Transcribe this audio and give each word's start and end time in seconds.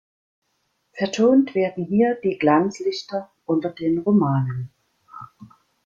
Vertont 0.93 1.53
werden 1.53 1.85
hier 1.85 2.15
die 2.23 2.39
Glanzlichter 2.39 3.29
unter 3.45 3.69
den 3.69 3.99
Romanen. 3.99 4.71